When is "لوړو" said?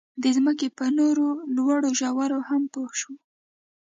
1.55-1.89